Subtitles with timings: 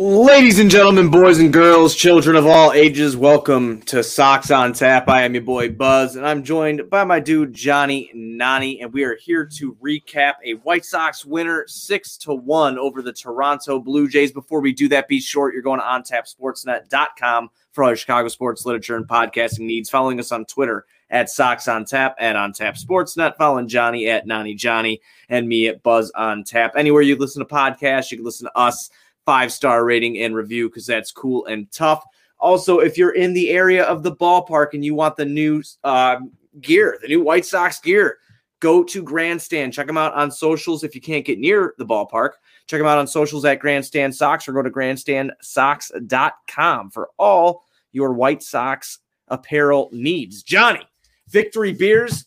[0.00, 5.08] Ladies and gentlemen, boys and girls, children of all ages, welcome to Sox on Tap.
[5.08, 9.02] I am your boy Buzz, and I'm joined by my dude Johnny Nani, and we
[9.02, 14.06] are here to recap a White Sox winner six to one over the Toronto Blue
[14.06, 14.30] Jays.
[14.30, 15.52] Before we do that, be short.
[15.52, 19.90] You're going to ontapsportsnet.com for all your Chicago sports literature and podcasting needs.
[19.90, 23.36] Following us on Twitter at Sox on Tap and on Tap Sportsnet.
[23.36, 26.74] Following Johnny at Nani Johnny and me at Buzz on Tap.
[26.76, 28.90] Anywhere you listen to podcasts, you can listen to us
[29.28, 32.02] five star rating and review because that's cool and tough.
[32.40, 36.16] Also, if you're in the area of the ballpark and you want the new uh,
[36.62, 38.16] gear, the new White Sox gear,
[38.60, 39.74] go to Grandstand.
[39.74, 42.30] Check them out on socials if you can't get near the ballpark.
[42.68, 48.14] Check them out on socials at Grandstand Socks or go to grandstandsocks.com for all your
[48.14, 50.42] White Sox apparel needs.
[50.42, 50.88] Johnny,
[51.28, 52.24] victory beers,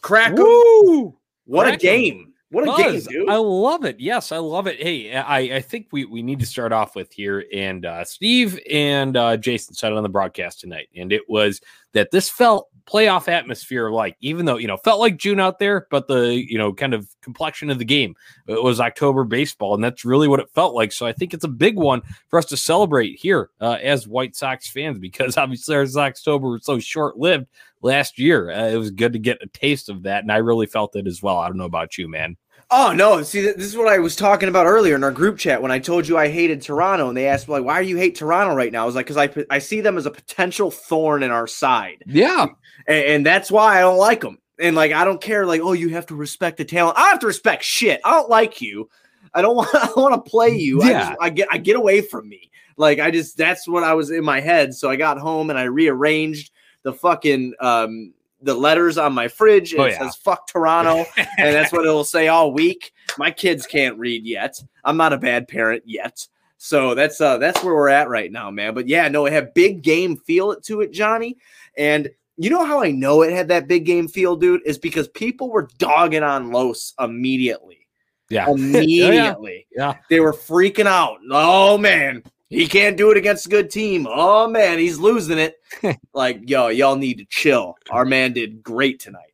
[0.00, 0.32] crack!
[0.36, 1.78] What a Crack 'em.
[1.78, 2.29] game.
[2.50, 3.30] What a Buzz, game, dude.
[3.30, 4.00] I love it.
[4.00, 4.82] Yes, I love it.
[4.82, 7.44] Hey, I, I think we, we need to start off with here.
[7.54, 11.60] And uh, Steve and uh, Jason said it on the broadcast tonight, and it was
[11.92, 15.86] that this felt playoff atmosphere like, even though, you know, felt like June out there,
[15.90, 18.14] but the, you know, kind of complexion of the game
[18.48, 19.74] it was October baseball.
[19.74, 20.92] And that's really what it felt like.
[20.92, 24.34] So I think it's a big one for us to celebrate here uh, as White
[24.34, 27.46] Sox fans because obviously our October was so short lived
[27.82, 28.50] last year.
[28.50, 30.22] Uh, it was good to get a taste of that.
[30.22, 31.38] And I really felt it as well.
[31.38, 32.36] I don't know about you, man.
[32.72, 33.22] Oh no!
[33.22, 35.80] See, this is what I was talking about earlier in our group chat when I
[35.80, 38.54] told you I hated Toronto, and they asked me like, "Why do you hate Toronto
[38.54, 41.32] right now?" I was like, "Cause I I see them as a potential thorn in
[41.32, 42.46] our side, Yeah.
[42.86, 45.46] and, and that's why I don't like them." And like, I don't care.
[45.46, 46.96] Like, oh, you have to respect the talent.
[46.98, 48.00] I have to respect shit.
[48.04, 48.88] I don't like you.
[49.34, 49.74] I don't want.
[49.74, 50.80] I want to play you.
[50.82, 51.08] I, Yeah.
[51.08, 51.48] just, I get.
[51.50, 52.50] I get away from me.
[52.76, 53.36] Like, I just.
[53.36, 54.74] That's what I was in my head.
[54.74, 56.52] So I got home and I rearranged
[56.84, 58.12] the fucking um
[58.42, 59.72] the letters on my fridge.
[59.72, 59.98] And Oh, it yeah.
[60.00, 62.92] says "fuck Toronto," and that's what it'll say all week.
[63.18, 64.62] My kids can't read yet.
[64.84, 66.26] I'm not a bad parent yet.
[66.58, 68.74] So that's uh that's where we're at right now, man.
[68.74, 71.36] But yeah, no, it had big game feel it to it, Johnny.
[71.76, 75.08] And you know how I know it had that big game feel, dude, is because
[75.08, 77.86] people were dogging on Los immediately.
[78.28, 78.48] Yeah.
[78.50, 79.66] Immediately.
[79.74, 79.96] Yeah.
[80.08, 81.18] They were freaking out.
[81.30, 84.06] Oh man, he can't do it against a good team.
[84.10, 85.56] Oh man, he's losing it.
[86.12, 87.76] like, yo, y'all need to chill.
[87.90, 89.29] Our man did great tonight.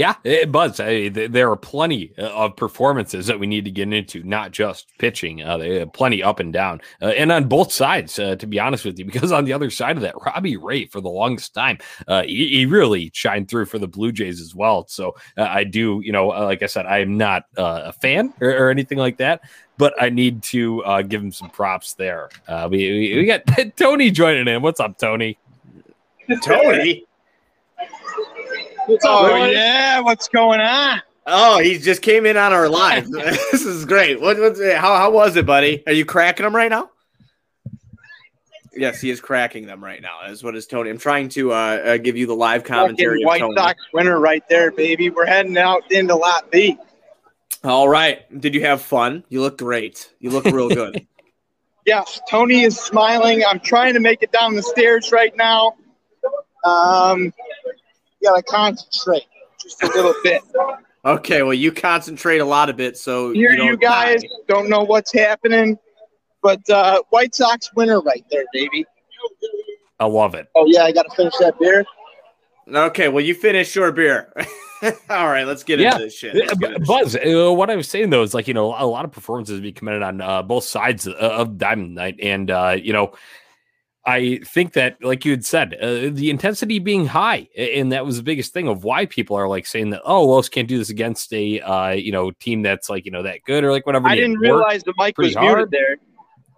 [0.00, 0.80] Yeah, it Buzz.
[0.80, 4.50] I, th- there are plenty uh, of performances that we need to get into, not
[4.50, 5.42] just pitching.
[5.42, 8.18] Uh, plenty up and down, uh, and on both sides.
[8.18, 10.86] Uh, to be honest with you, because on the other side of that, Robbie Ray
[10.86, 11.76] for the longest time,
[12.08, 14.86] uh, he, he really shined through for the Blue Jays as well.
[14.88, 17.92] So uh, I do, you know, uh, like I said, I am not uh, a
[17.92, 19.42] fan or, or anything like that.
[19.76, 22.30] But I need to uh, give him some props there.
[22.48, 23.42] Uh, we, we we got
[23.76, 24.62] Tony joining in.
[24.62, 25.38] What's up, Tony?
[26.42, 27.04] Tony.
[29.04, 31.02] Oh yeah, what's going on?
[31.26, 33.08] Oh, he just came in on our live.
[33.10, 34.20] this is great.
[34.20, 35.82] What, what's how how was it, buddy?
[35.86, 36.90] Are you cracking them right now?
[38.72, 40.26] Yes, he is cracking them right now.
[40.26, 40.90] Is what is Tony?
[40.90, 43.22] I'm trying to uh, uh, give you the live commentary.
[43.22, 43.42] Of White.
[43.56, 45.10] Sox winner right there, baby.
[45.10, 46.78] We're heading out into Lot B.
[47.62, 48.40] All right.
[48.40, 49.24] Did you have fun?
[49.28, 50.10] You look great.
[50.18, 51.06] You look real good.
[51.84, 53.42] Yes, Tony is smiling.
[53.46, 55.74] I'm trying to make it down the stairs right now.
[56.64, 57.32] Um,
[58.22, 59.24] gotta concentrate
[59.60, 60.42] just a little bit.
[61.04, 61.42] okay.
[61.42, 64.28] Well, you concentrate a lot of it, so Here, don't you guys die.
[64.48, 65.78] don't know what's happening,
[66.42, 68.84] but uh, White Sox winner right there, baby.
[69.98, 70.48] I love it.
[70.54, 71.84] Oh yeah, I gotta finish that beer.
[72.72, 73.08] Okay.
[73.08, 74.32] Well, you finish your beer.
[75.10, 75.44] All right.
[75.46, 75.92] Let's get Yeah.
[75.92, 76.34] into this shit.
[76.36, 78.86] Uh, into this Buzz, uh, what I was saying though is like you know a
[78.86, 82.76] lot of performances be commended on uh, both sides of, of Diamond Night, and uh,
[82.80, 83.12] you know
[84.06, 88.16] I think that like you had said, uh, the intensity being high, and that was
[88.16, 90.88] the biggest thing of why people are like saying that oh, Wells can't do this
[90.88, 94.08] against a uh, you know team that's like you know that good or like whatever.
[94.08, 95.56] I didn't realize the mic was hard.
[95.58, 95.96] muted there.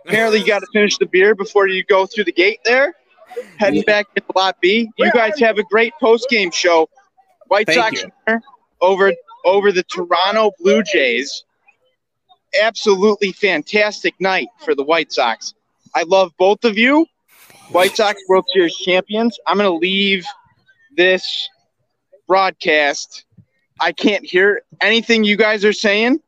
[0.06, 2.94] Apparently, you got to finish the beer before you go through the gate there.
[3.56, 4.91] Heading back to Lot B.
[4.99, 6.89] You guys have a great post game show.
[7.49, 8.41] White Thank Sox you.
[8.81, 9.12] over
[9.44, 11.44] over the Toronto Blue Jays.
[12.62, 15.55] Absolutely fantastic night for the White Sox.
[15.94, 17.06] I love both of you.
[17.72, 19.38] White Sox World Series champions.
[19.46, 20.26] I'm going to leave
[20.96, 21.48] this
[22.28, 23.24] broadcast.
[23.80, 26.20] I can't hear anything you guys are saying,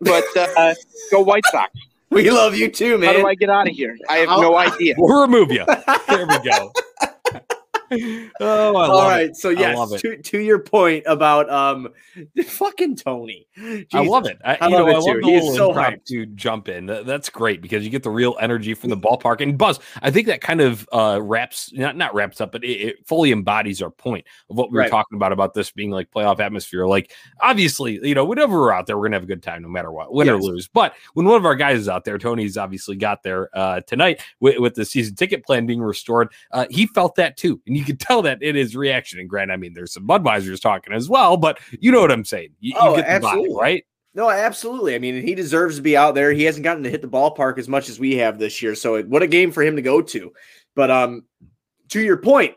[0.00, 0.74] but uh,
[1.10, 1.72] go White Sox.
[2.10, 3.14] We love you too, man.
[3.14, 3.96] How do I get out of here?
[4.08, 4.94] I have I'll- no idea.
[4.96, 5.64] We'll remove you.
[6.08, 6.72] There we go.
[8.40, 9.36] oh, All it.
[9.36, 11.88] so yes, to, to your point about um,
[12.44, 13.46] fucking Tony.
[13.92, 14.38] I love it.
[14.44, 15.20] I, I love know, it I love too.
[15.20, 16.86] the He is so impromptu jump in.
[16.86, 19.40] That's great because you get the real energy from the ballpark.
[19.40, 22.68] And Buzz, I think that kind of uh, wraps not not wraps up, but it,
[22.68, 24.84] it fully embodies our point of what we Right.
[24.84, 26.86] were talking about about this being like playoff atmosphere.
[26.86, 29.68] Like obviously, you know, whenever we're out there, we're gonna have a good time no
[29.68, 30.68] matter what, win or lose.
[30.68, 34.20] But when one of our guys is out there, Tony's obviously got there uh, tonight
[34.40, 36.28] with, with the season ticket plan being restored.
[36.52, 39.18] Uh, he felt that too, and you can tell that in his reaction.
[39.20, 42.24] And Grant, I mean, there's some Budweisers talking as well, but you know what I'm
[42.24, 42.50] saying.
[42.60, 43.54] You, you Oh, vibe, absolutely.
[43.60, 43.84] right?
[44.14, 44.94] No, absolutely.
[44.94, 46.32] I mean, he deserves to be out there.
[46.32, 48.74] He hasn't gotten to hit the ballpark as much as we have this year.
[48.74, 50.32] So, it, what a game for him to go to.
[50.74, 51.24] But um,
[51.90, 52.54] to your point,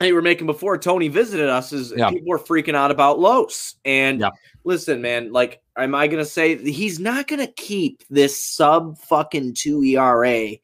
[0.00, 2.10] that you were making before Tony visited us, is Yeah.
[2.10, 3.74] people were freaking out about Los.
[3.84, 4.30] And Yeah.
[4.64, 9.82] listen, man, like, am I gonna say he's not gonna keep this sub fucking two
[9.82, 10.56] ERA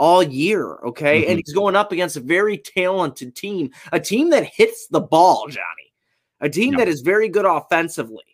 [0.00, 0.78] all year?
[0.84, 1.28] Okay, Mhm.
[1.28, 5.46] and he's going up against a very talented team, a team that hits the ball,
[5.48, 5.92] Johnny,
[6.40, 6.78] a team Yeah.
[6.78, 8.24] that is very good offensively.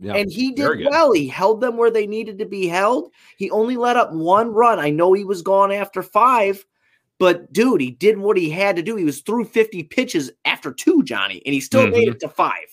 [0.00, 0.14] Yeah.
[0.14, 1.12] And he did well.
[1.12, 3.10] He held them where they needed to be held.
[3.36, 4.78] He only let up one run.
[4.78, 6.64] I know he was gone after five,
[7.18, 8.94] but dude, he did what he had to do.
[8.96, 11.90] He was through 50 pitches after two, Johnny, and he still Mm-hmm.
[11.92, 12.66] made it to five.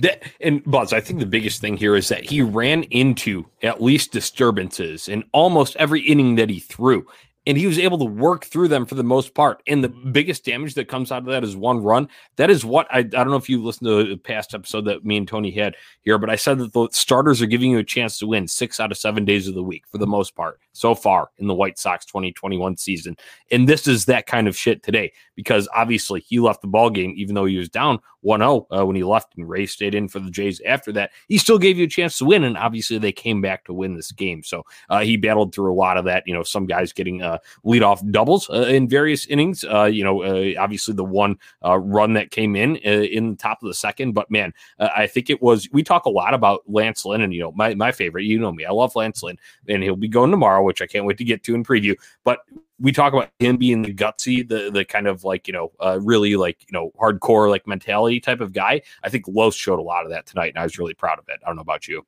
[0.00, 3.82] That and Buzz, I think the biggest thing here is that he ran into at
[3.82, 7.04] least disturbances in almost every inning that he threw.
[7.48, 9.62] And he was able to work through them for the most part.
[9.66, 12.08] And the biggest damage that comes out of that is one run.
[12.36, 15.04] That is what I, I don't know if you listened to the past episode that
[15.04, 17.84] me and Tony had here, but I said that the starters are giving you a
[17.84, 20.60] chance to win six out of seven days of the week for the most part
[20.78, 23.16] so far in the White Sox 2021 season.
[23.50, 27.14] And this is that kind of shit today because obviously he left the ball game
[27.16, 30.18] even though he was down 1-0 uh, when he left and Ray stayed in for
[30.18, 31.10] the Jays after that.
[31.28, 33.94] He still gave you a chance to win and obviously they came back to win
[33.94, 34.42] this game.
[34.42, 37.38] So uh, he battled through a lot of that, you know, some guys getting uh,
[37.64, 42.14] leadoff doubles uh, in various innings, uh, you know, uh, obviously the one uh, run
[42.14, 45.68] that came in in the top of the second, but man, I think it was
[45.72, 48.52] we talk a lot about Lance Lynn and you know, my my favorite, you know
[48.52, 48.64] me.
[48.64, 49.38] I love Lance Lynn
[49.68, 52.40] and he'll be going tomorrow, which I can't wait to get to in preview, but
[52.78, 55.98] we talk about him being the gutsy, the the kind of like you know, uh,
[56.00, 58.82] really like you know, hardcore like mentality type of guy.
[59.02, 61.24] I think Los showed a lot of that tonight, and I was really proud of
[61.28, 61.40] it.
[61.42, 62.06] I don't know about you.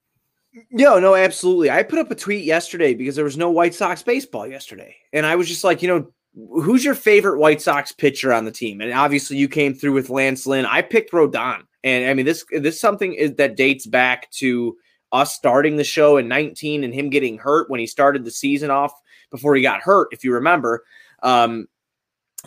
[0.70, 1.70] No, no, absolutely.
[1.70, 4.96] I put up a tweet yesterday because there was no White Sox baseball yesterday.
[5.12, 6.12] And I was just like, you know,
[6.60, 8.80] who's your favorite White Sox pitcher on the team?
[8.80, 10.66] And obviously you came through with Lance Lynn.
[10.66, 11.62] I picked Rodon.
[11.84, 14.76] And I mean this this is something that dates back to
[15.12, 18.70] us starting the show in 19 and him getting hurt when he started the season
[18.70, 18.92] off
[19.30, 20.84] before he got hurt, if you remember.
[21.22, 21.68] Um,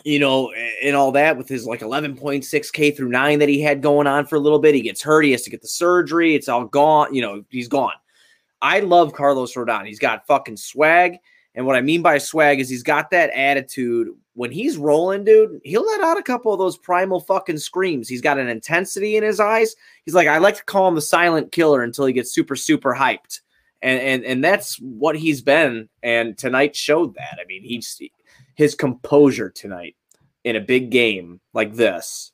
[0.02, 0.52] you know,
[0.82, 4.36] and all that with his like 11.6K through nine that he had going on for
[4.36, 4.74] a little bit.
[4.74, 5.22] He gets hurt.
[5.22, 6.34] He has to get the surgery.
[6.34, 7.14] It's all gone.
[7.14, 7.94] You know, he's gone.
[8.60, 9.86] I love Carlos Rodon.
[9.86, 11.18] He's got fucking swag.
[11.54, 14.08] And what I mean by swag is he's got that attitude.
[14.34, 18.08] When he's rolling, dude, he'll let out a couple of those primal fucking screams.
[18.08, 19.76] He's got an intensity in his eyes.
[20.04, 22.94] He's like, I like to call him the silent killer until he gets super, super
[22.94, 23.40] hyped.
[23.82, 25.88] And and and that's what he's been.
[26.02, 27.38] And tonight showed that.
[27.40, 28.00] I mean, he's
[28.56, 29.94] his composure tonight
[30.42, 32.32] in a big game like this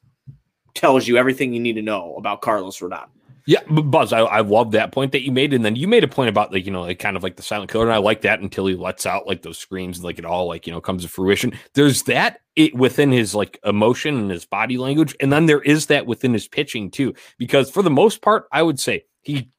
[0.75, 3.09] tells you everything you need to know about Carlos Rodon.
[3.47, 6.09] Yeah, Buzz, I, I love that point that you made, and then you made a
[6.09, 8.23] point about like you know, like kind of like the silent killer, and I like
[8.23, 10.81] that until he lets out like those screams, and like it all like you know
[10.81, 11.53] comes to fruition.
[11.75, 15.87] There's that it within his like emotion and his body language, and then there is
[15.87, 17.15] that within his pitching too.
[17.39, 19.51] Because for the most part, I would say he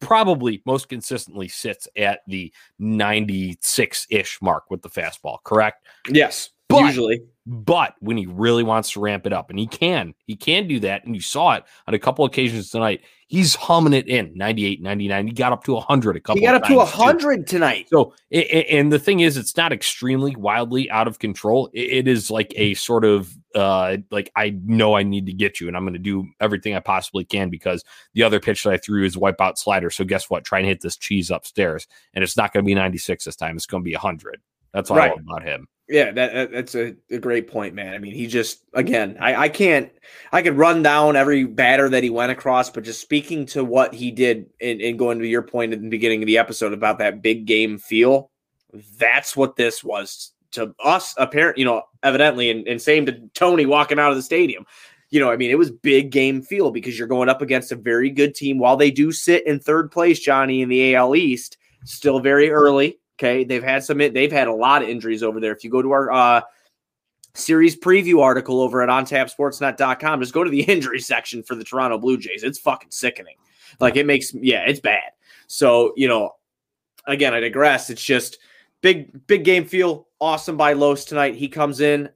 [0.00, 5.38] probably most consistently sits at the 96 ish mark with the fastball.
[5.44, 5.84] Correct?
[6.08, 7.22] Yes, But- usually.
[7.50, 10.78] But when he really wants to ramp it up, and he can, he can do
[10.80, 11.06] that.
[11.06, 13.00] And you saw it on a couple occasions tonight.
[13.26, 15.26] He's humming it in 98, 99.
[15.28, 16.98] He got up to 100 a couple He got up to times, too.
[16.98, 17.86] 100 tonight.
[17.88, 21.70] So, and the thing is, it's not extremely wildly out of control.
[21.72, 25.68] It- is like a sort of uh, like I know I need to get you,
[25.68, 28.76] and I'm going to do everything I possibly can because the other pitch that I
[28.76, 29.88] threw is wipeout slider.
[29.88, 30.44] So guess what?
[30.44, 33.56] Try and hit this cheese upstairs, and it's not going to be 96 this time.
[33.56, 34.40] It's going to be 100.
[34.74, 35.10] That's I Right.
[35.12, 35.66] love about him.
[35.88, 37.94] Yeah, that, that- that's a, a great point, man.
[37.94, 39.90] I mean, he just again, I, I can't
[40.32, 43.94] I could run down every batter that he went across, but just speaking to what
[43.94, 46.98] he did and, and going to your point at the beginning of the episode about
[46.98, 48.30] that big game feel,
[48.98, 53.66] that's what this was to us, apparent, you know, evidently, and, and same to Tony
[53.66, 54.64] walking out of the stadium.
[55.10, 57.76] you know, I mean, it was big game feel because you're going up against a
[57.76, 58.58] very good team.
[58.58, 62.98] While they do sit in third place, Johnny, in the AL East, still very early.
[63.18, 63.98] Okay, they've had some.
[63.98, 65.52] They've had a lot of injuries over there.
[65.52, 66.40] If you go to our uh,
[67.34, 71.98] series preview article over at ontapsportsnet.com, just go to the injury section for the Toronto
[71.98, 72.44] Blue Jays.
[72.44, 73.34] It's fucking sickening.
[73.80, 75.10] Like it makes, yeah, it's bad.
[75.48, 76.36] So you know,
[77.06, 77.90] again, I digress.
[77.90, 78.38] It's just
[78.82, 80.06] big, big game feel.
[80.20, 81.34] Awesome by Los tonight.
[81.34, 82.08] He comes in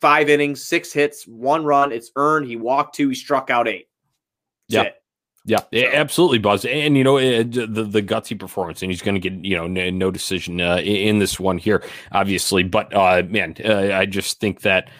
[0.00, 1.90] five innings, six hits, one run.
[1.92, 2.46] It's earned.
[2.46, 3.08] He walked two.
[3.08, 3.88] He struck out eight.
[4.68, 4.90] That's Yeah.
[4.90, 4.97] it.
[5.48, 5.60] Yeah,
[5.94, 6.66] absolutely, Buzz.
[6.66, 9.66] And you know eh, the the gutsy performance, and he's going to get you know
[9.66, 12.64] no, no decision uh, in in this one here, obviously.
[12.64, 14.90] But uh, man, uh, I just think that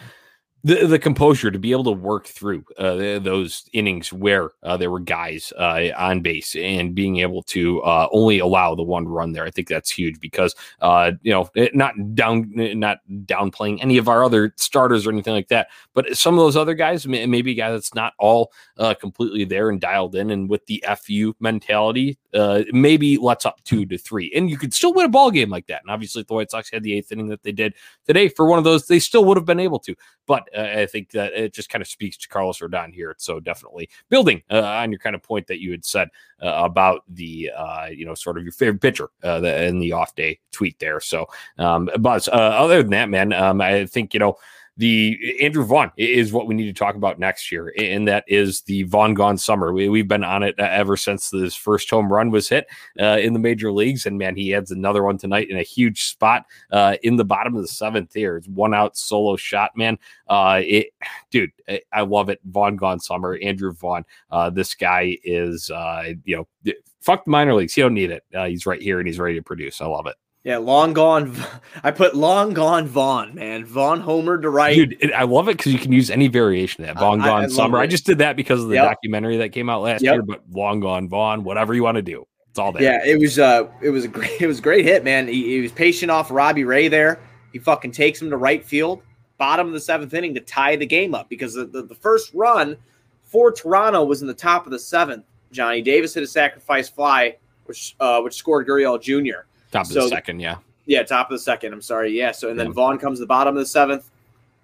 [0.63, 4.91] the the composure to be able to work through uh, those innings where uh, there
[4.91, 9.31] were guys uh, on base and being able to uh, only allow the one run
[9.31, 14.09] there, I think that's huge because uh, you know not down not downplaying any of
[14.09, 17.51] our other starters or anything like that, but some of those other guys, may- maybe
[17.51, 21.33] a guy that's not all uh, completely there and dialed in, and with the fu
[21.39, 25.31] mentality, uh, maybe let's up two to three, and you could still win a ball
[25.31, 25.81] game like that.
[25.81, 27.73] And obviously, the White Sox had the eighth inning that they did
[28.05, 29.95] today for one of those, they still would have been able to.
[30.27, 33.15] But uh, I think that it just kind of speaks to Carlos Rodon here.
[33.17, 36.09] So definitely building uh, on your kind of point that you had said
[36.41, 40.15] uh, about the uh, you know sort of your favorite pitcher uh, in the off
[40.15, 40.99] day tweet there.
[40.99, 41.89] So, um.
[42.09, 44.37] Uh, other than that, man, um, I think you know
[44.79, 48.61] the Andrew Vaughn is what we need to talk about next year, and that is
[48.61, 49.73] the Vaughn gone summer.
[49.73, 52.65] We, we've been on it uh, ever since this first home run was hit
[52.97, 56.05] uh, in the major leagues, and man, he adds another one tonight in a huge
[56.05, 58.37] spot uh, in the bottom of the seventh here.
[58.37, 59.99] It's one out solo shot, man.
[60.29, 60.93] Uh, it,
[61.29, 61.51] dude,
[61.91, 62.39] I, love it.
[62.45, 64.05] Vaughn gone summer, Andrew Vaughn.
[64.31, 67.73] Uh, this guy is, uh, you know, fuck the minor leagues.
[67.73, 68.23] He don't need it.
[68.47, 69.81] He's right here and he's ready to produce.
[69.81, 70.15] I love it.
[70.43, 71.35] Yeah, long gone.
[71.83, 73.65] I put long gone Vaughn, man.
[73.65, 74.75] Vaughn Homer to right.
[74.75, 76.99] Dude, it, I love it because you can use any variation of that.
[76.99, 77.77] Vaughn I- Gone I love Summer.
[77.79, 78.85] I just did that because of the Yep.
[78.85, 80.13] documentary that came out last Yep.
[80.13, 82.25] year, but Long Gone Vaughn, whatever you want to do.
[82.49, 82.81] It's all there.
[82.81, 85.27] Yeah, it was uh it was a great it was a great hit, man.
[85.27, 87.19] He, he was patient off Robbie Ray there.
[87.51, 89.01] He fucking takes him to right field,
[89.37, 92.31] bottom of the seventh inning to tie the game up because the, the, the first
[92.33, 92.77] run
[93.23, 95.25] for Toronto was in the top of the seventh.
[95.51, 99.41] Johnny Davis hit a sacrifice fly, which uh which scored Gurriel Jr.
[99.71, 100.57] Top of So- the second, yeah.
[100.85, 101.71] Yeah, top of the second.
[101.73, 102.17] I'm sorry.
[102.17, 102.31] Yeah.
[102.31, 102.73] So and then Yeah.
[102.73, 104.09] Vaughn comes to the bottom of the seventh,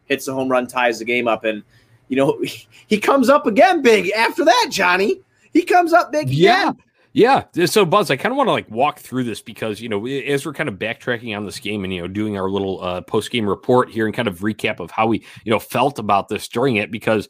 [0.05, 1.61] hits the home run, ties the game up, and
[2.07, 2.41] you know
[2.87, 4.67] he comes up again big after that.
[4.71, 5.19] Johnny,
[5.53, 6.29] he comes up big.
[6.29, 6.69] Yeah.
[6.71, 6.77] again.
[7.13, 7.43] Yeah.
[7.67, 10.45] So, Buzz, I kind of want to like walk through this because, you know, as
[10.45, 13.31] we're kind of backtracking on this game and, you know, doing our little uh, post
[13.31, 16.45] game report here and kind of recap of how we, you know, felt about this
[16.49, 17.29] during it, because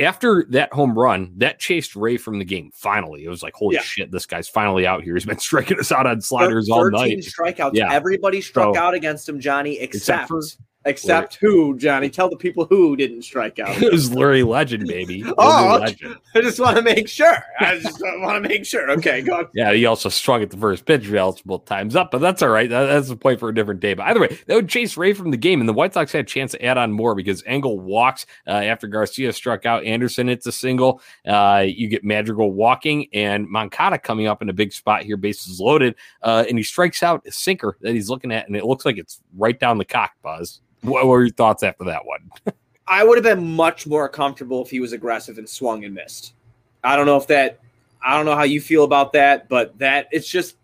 [0.00, 2.70] after that home run, that chased Ray from the game.
[2.74, 3.82] Finally, it was like, holy Yeah.
[3.82, 5.14] shit, this guy's finally out here.
[5.14, 7.18] He's been striking us out on sliders all night.
[7.18, 7.72] strikeouts.
[7.74, 7.92] Yeah.
[7.92, 10.40] Everybody struck So- out against him, Johnny, except for-
[10.84, 12.10] except, who, Johnny?
[12.10, 13.76] Tell the people who didn't strike out.
[13.82, 15.24] it was Larry Legend, baby.
[15.38, 16.06] Oh, Larry okay.
[16.06, 16.16] Legend.
[16.34, 17.44] I just want to make sure.
[17.60, 18.90] I just want to make sure.
[18.92, 19.48] Okay, go on.
[19.54, 22.68] Yeah, he also swung at the first pitch multiple times up, but that's all right.
[22.68, 23.94] That, that's a point for a different day.
[23.94, 26.22] But either way, that would chase Ray from the game, and the White Sox had
[26.22, 29.84] a chance to add on more because Engel walks uh, after Garcia struck out.
[29.84, 31.00] Anderson hits a single.
[31.26, 35.60] Uh, you get Madrigal walking, and Moncada coming up in a big spot here, bases
[35.60, 38.84] loaded, uh, and he strikes out a sinker that he's looking at, and it looks
[38.84, 40.12] like it's right down the cock.
[40.22, 42.30] Buzz, what were your thoughts after that one?
[42.86, 46.34] I would have been much more comfortable if he was aggressive and swung and missed.
[46.82, 47.60] I don't know if that.
[48.02, 50.56] I don't know how you feel about that, but that it's just.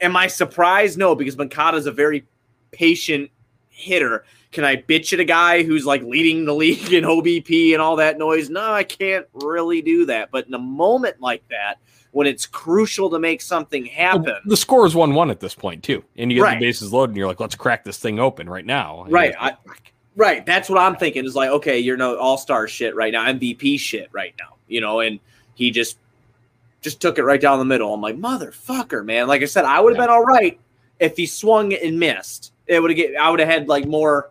[0.00, 0.98] Am I surprised?
[0.98, 2.24] No, because Moncada's a very
[2.70, 3.30] patient
[3.70, 4.24] hitter.
[4.54, 7.96] Can I bitch at a guy who's like leading the league in OBP and all
[7.96, 8.48] that noise?
[8.48, 10.30] No, I can't really do that.
[10.30, 11.74] But in a moment like that,
[12.12, 16.04] when it's crucial to make something happen, The score is one-one at this point too,
[16.16, 16.60] and you get Right.
[16.60, 19.30] the bases loaded, and you're like, "Let's crack this thing open right now." And Right,
[19.30, 19.72] it's like, oh,
[20.16, 20.46] Right.
[20.46, 21.24] That's what I'm thinking.
[21.24, 24.80] Is like, okay, you're no all star shit right now, MVP shit right now, you
[24.80, 25.18] know, and
[25.56, 25.98] he just
[26.82, 27.92] just took it right down the middle.
[27.92, 29.26] I'm like, motherfucker, man.
[29.26, 30.06] Like I said, I would have Yeah.
[30.06, 30.60] been all right
[31.00, 32.52] if he swung and missed.
[32.68, 34.30] It would have get I would have had like more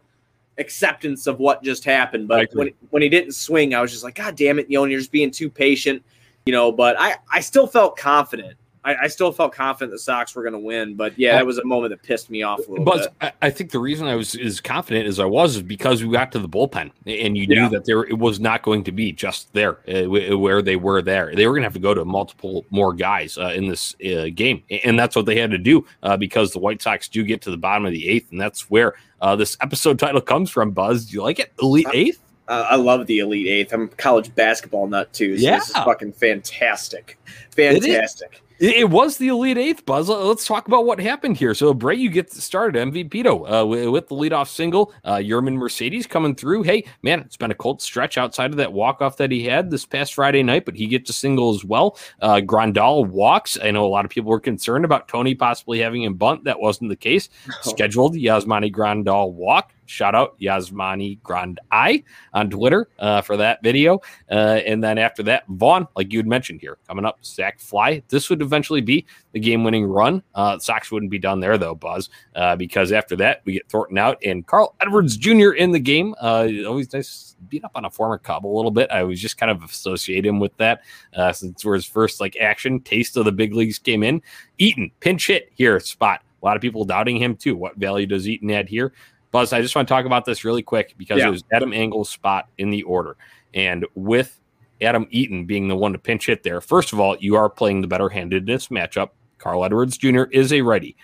[0.58, 2.28] acceptance of what just happened.
[2.28, 5.00] But when when he didn't swing, I was just like, God damn it, and you're
[5.00, 6.04] just being too patient,
[6.46, 6.72] you know.
[6.72, 8.58] But I I still felt confident.
[8.86, 10.96] I, I still felt confident the Sox were going to win.
[10.96, 13.08] But yeah, that was a moment that pissed me off a little bit.
[13.22, 16.12] I, I think the reason I was as confident as I was is because we
[16.12, 17.64] got to the bullpen, and you Yeah.
[17.64, 21.02] knew that there it was not going to be just there uh, where they were
[21.02, 21.34] there.
[21.34, 24.26] They were going to have to go to multiple more guys uh, in this uh,
[24.36, 27.42] game, and that's what they had to do uh, because the White Sox do get
[27.44, 30.72] to the bottom of the eighth, and that's where uh, this episode title comes from.
[30.72, 31.52] Buzz, do you like it?
[31.62, 32.20] Elite Eighth?
[32.48, 33.72] Uh, I love the Elite Eighth.
[33.74, 35.38] I'm a college basketball nut too.
[35.38, 35.86] So this is Yeah.
[35.86, 37.18] fucking fantastic.
[37.56, 38.42] Fantastic.
[38.60, 40.10] It, was the Elite Eighth, Buzz.
[40.10, 41.54] Let- Let's talk about what happened here.
[41.54, 44.94] So, Bray, you get started MVP uh, with, the leadoff single.
[45.04, 46.64] Uh, Yermin Mercedes coming through.
[46.64, 49.70] Hey, man, it's been a cold stretch outside of that walk off that he had
[49.70, 51.98] this past Friday night, but he gets a single as well.
[52.22, 53.58] Uh, Grandal walks.
[53.62, 56.44] I know a lot of people were concerned about Tony possibly having him bunt.
[56.44, 57.30] That wasn't the case.
[57.62, 59.72] Scheduled Yasmani Grandal walk.
[59.86, 64.00] Shout out Yasmani Grand I on Twitter uh, for that video.
[64.30, 68.02] Uh, and then after that, Vaughn, like you had mentioned here, coming up, sack fly.
[68.10, 70.24] This would eventually be the game winning run.
[70.34, 73.98] Uh, Sox wouldn't be done there, though, Buzz, uh, because after that, we get Thornton
[73.98, 75.52] out and Carl Edwards Jr.
[75.52, 76.16] in the game.
[76.22, 78.90] Uh, always nice beat up on a former Cub a little bit.
[78.90, 80.84] I was just kind of associate him with that
[81.16, 84.22] uh, since where his first like action taste of the big leagues came in.
[84.58, 86.22] Eaton, pinch hit here, spot.
[86.42, 87.56] A lot of people doubting him too.
[87.56, 88.92] What value does Eaton add here?
[89.34, 91.28] Buzz, I just want to talk about this really quick because Yeah.
[91.28, 93.18] it was Adam Engel's spot in the order.
[93.56, 94.40] And with
[94.80, 97.82] Adam Eaton being the one to pinch hit there, first of all, you are playing
[97.82, 99.10] the better handedness matchup.
[99.40, 100.26] Carl Edwards Jr.
[100.32, 100.96] is a righty.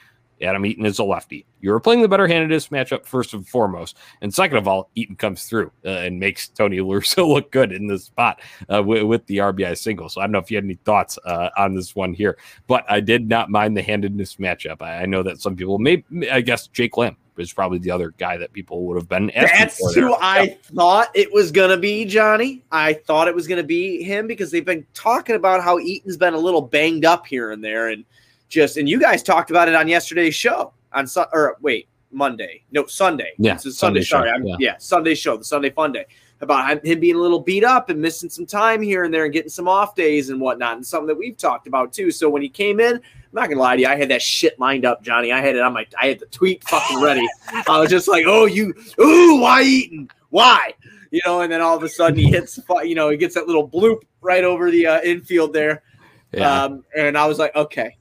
[0.43, 1.45] Adam Eaton is a lefty.
[1.59, 3.97] You're playing the better handedness matchup first and foremost.
[4.21, 7.71] And second of all, Eaton comes through uh, and makes Tony La Russa look good
[7.71, 10.07] in this spot uh, with, with the RBI single.
[10.07, 12.85] So I don't know if you had any thoughts uh, on this one here, but
[12.87, 14.83] I did not mind the handedness matchup.
[14.83, 18.13] I, I know that some people may, I guess Jake Lamb is probably the other
[18.17, 22.05] guy that people would have been asking That's who I thought it was gonna be,
[22.05, 22.63] Johnny.
[22.71, 26.33] I thought it was gonna be him because they've been talking about how Eaton's been
[26.33, 28.05] a little banged up here and there, and
[28.49, 32.85] just and you guys talked about it on yesterday's show on or wait Monday, no
[32.85, 33.33] Sunday.
[33.37, 33.75] Yeah, Sunday.
[33.75, 34.55] Sunday show, sorry, yeah.
[34.59, 34.77] yeah.
[34.77, 36.05] Sunday show, the Sunday Fun Day
[36.41, 39.33] about him- being a little beat up and missing some time here and there and
[39.33, 42.11] getting some off days and whatnot, and something that we've talked about too.
[42.11, 43.01] So when he came in, I'm
[43.33, 45.31] not gonna lie to you, I had that shit lined up, Johnny.
[45.31, 47.27] I had it on my, I had the tweet fucking ready.
[47.67, 50.09] I was just like, oh, you, ooh, why Eaton?
[50.29, 50.73] Why?
[51.11, 53.47] You know, and then all of a sudden he hits, you know, he gets that
[53.47, 55.83] little bloop right over the uh, infield there.
[56.31, 56.63] Yeah.
[56.63, 57.97] Um, and I was like, okay,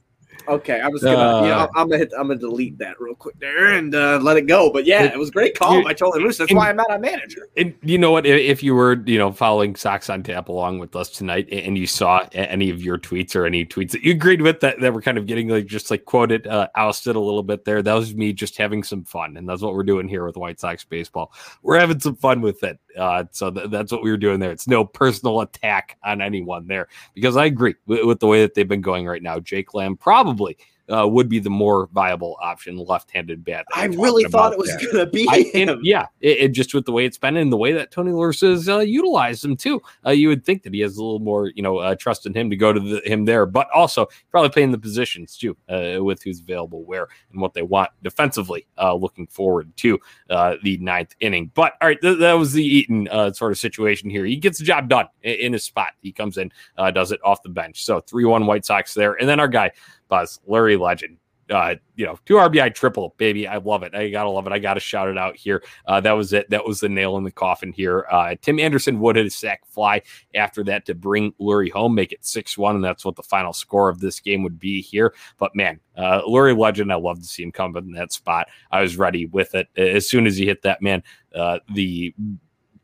[0.49, 3.73] okay, I'm just gonna, Uh, I'm gonna hit, I'm gonna delete that real quick there
[3.73, 4.71] and uh, let it go.
[4.71, 6.37] But yeah, it was a great call by Totally Loose.
[6.37, 7.47] That's and- why I'm not a manager.
[7.57, 8.25] And you know what?
[8.25, 11.87] If- you were, you know, following Sox on Tap along with us tonight, and you
[11.87, 15.01] saw any of your tweets or any tweets that you agreed with that, that were
[15.01, 18.13] kind of getting like just like quoted, uh, ousted a little bit there, that was
[18.15, 21.31] me just having some fun, and that's what we're doing here with White Sox baseball.
[21.61, 22.79] We're having some fun with it.
[22.97, 24.51] Uh, so th- that's what we were doing there.
[24.51, 28.53] It's no personal attack on anyone there because I agree with, with the way that
[28.53, 29.39] they've been going right now.
[29.39, 30.57] Jake Lamb probably.
[30.89, 33.65] Uh, would be the more viable option, left-handed bat.
[33.73, 35.79] I really thought it was gonna be I, him.
[35.83, 38.23] yeah, it, it just with the way it's been and the way that Tony La
[38.23, 41.19] Russa has uh, utilized him too, uh, you would think that he has a little
[41.19, 44.07] more, you know, uh, trust in him to go to the, him there, but also
[44.31, 48.65] probably playing the positions too, uh, with who's available where and what they want defensively.
[48.77, 49.99] Uh, looking forward to
[50.29, 51.51] uh, the ninth inning.
[51.53, 54.25] But all right, th- that was the Eaton uh, sort of situation here.
[54.25, 55.93] He gets the job done in, in his spot.
[56.01, 57.83] He comes in, uh, does it off the bench.
[57.83, 59.71] So three one White Sox there, and then our guy
[60.09, 61.17] Buzz Larry Legend
[61.49, 63.47] uh, you know, two RBI triple, baby.
[63.47, 63.95] I love it.
[63.95, 64.53] I gotta love it.
[64.53, 65.63] I gotta shout it out here.
[65.85, 66.49] Uh, that was it.
[66.49, 68.05] That was the nail in the coffin here.
[68.11, 70.01] Uh, Tim Anderson would hit a sack fly
[70.35, 73.53] after that to bring Leury home, make it 6 1, and that's what the final
[73.53, 75.13] score of this game would be here.
[75.37, 78.47] But man, uh, Leury Legend, I love to see him come in that spot.
[78.71, 79.67] I was ready with it.
[79.75, 82.13] As soon as he hit that, man, uh, the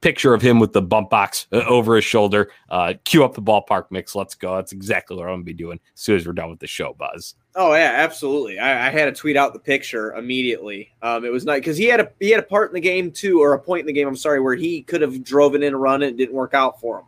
[0.02, 3.42] picture of him with the bump box uh, over his shoulder, uh, cue up the
[3.42, 4.16] ballpark mix.
[4.16, 4.56] Let's go.
[4.56, 6.94] That's exactly what I'm gonna be doing as soon as we're done with the show,
[6.94, 7.36] Buzz.
[7.56, 8.60] Oh yeah, absolutely.
[8.60, 10.94] I, I had to tweet out the picture immediately.
[11.02, 13.12] Um, it was nice because he had a he had a part in the game
[13.12, 14.08] too, or a point in the game.
[14.08, 16.54] I'm sorry, where he could have drove it in a run and it didn't work
[16.54, 17.06] out for him.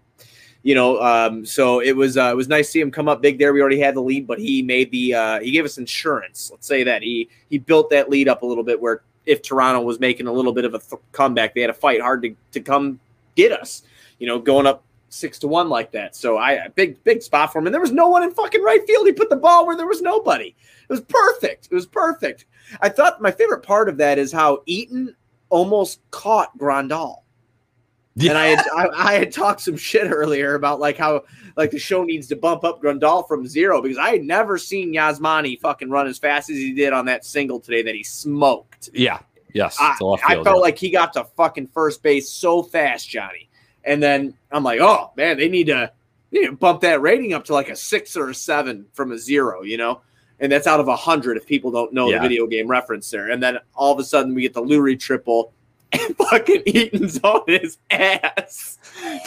[0.63, 3.21] You know, um, so it was uh, it was nice to see him come up
[3.21, 3.53] big there.
[3.53, 6.49] We already had the lead, but he made the uh, he gave us insurance.
[6.51, 8.79] Let's say that he he built that lead up a little bit.
[8.81, 11.73] Where if Toronto was making a little bit of a th- comeback, they had to
[11.73, 12.99] fight hard to to come
[13.35, 13.83] get us.
[14.19, 16.15] You know, going up six to one like that.
[16.15, 18.85] So I big big spot for him, and there was no one in fucking right
[18.87, 19.05] field.
[19.05, 20.47] He put the ball where there was nobody.
[20.47, 21.67] It was perfect.
[21.69, 22.45] It was perfect.
[22.81, 25.15] I thought my favorite part of that is how Eaton
[25.49, 27.23] almost caught Grandal.
[28.19, 31.23] And I had I, I had talked some shit earlier about like how
[31.55, 34.93] like the show needs to bump up Grandal from zero because I had never seen
[34.93, 38.89] Yasmani fucking run as fast as he did on that single today that he smoked.
[38.93, 39.19] Yeah.
[39.53, 39.77] Yes.
[39.79, 40.53] I, it's a left I felt yeah.
[40.53, 43.49] like he got to fucking first base so fast, Johnny.
[43.83, 45.91] And then I'm like, oh man, they need to
[46.31, 49.11] they need to bump that rating up to like a six or a seven from
[49.11, 50.01] a zero, you know.
[50.39, 52.17] And that's out of a hundred if people don't know Yeah.
[52.17, 53.29] the video game reference there.
[53.31, 55.53] And then all of a sudden we get the Leury triple
[55.91, 58.77] and fucking Eaton's on his ass.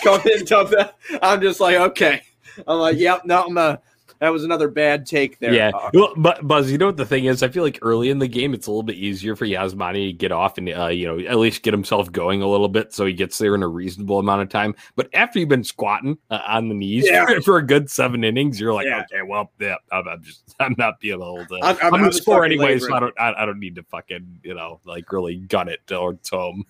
[0.03, 0.97] Come in, dump that.
[1.23, 2.23] I'm just like, okay.
[2.67, 3.81] I'm like, yep, no, I'm gonna
[4.21, 5.53] that was another bad take there.
[5.53, 7.43] Yeah, Uh, well, but Buzz, you know what the thing is?
[7.43, 10.13] I feel like early in the game, it's a little bit easier for Yasmani to
[10.13, 13.07] get off and uh, you know at least get himself going a little bit, so
[13.07, 14.75] he gets there in a reasonable amount of time.
[14.97, 17.27] But after you've been squatting uh, on the knees Yeah.
[17.27, 19.03] for, for a good seven innings, you're like, Yeah.
[19.11, 21.55] okay, well, yeah, I'm, I'm just I'm not being able to.
[21.55, 23.83] I'm- I'm, I'm- I'm gonna score anyway, so I don't I, I don't need to
[23.85, 26.65] fucking you know like really gun it towards home.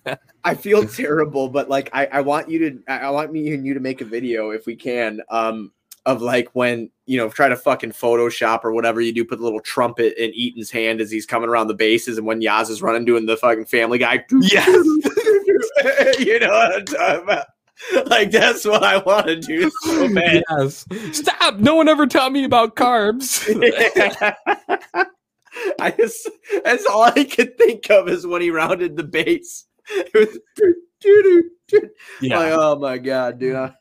[0.45, 3.67] I feel terrible, but like I, I want you to I I want me and
[3.67, 5.73] you to make a video if we can um
[6.07, 9.45] of like when you know try to fucking Photoshop or whatever you do, put the
[9.45, 12.83] little trumpet in Eaton's hand as he's coming around the bases, and when Yaz is
[12.83, 14.25] running doing the fucking Family Guy.
[14.41, 14.67] Yes.
[16.19, 17.47] you know what I'm talking about.
[18.07, 20.43] Like that's what I want to do so bad.
[20.51, 21.57] yes, stop!
[21.57, 23.47] No one ever taught me about carbs.
[25.81, 26.29] I just
[26.65, 29.67] that's all I could think of is when he rounded the base.
[29.93, 30.39] It was
[32.21, 33.57] yeah, Like, oh my god, dude.
[33.57, 33.75] I-